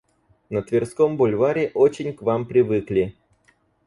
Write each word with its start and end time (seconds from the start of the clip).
На 0.49 0.63
Тверском 0.63 1.15
бульваре 1.15 1.69
очень 1.75 2.11
к 2.15 2.23
вам 2.23 2.47
привыкли. 2.47 3.15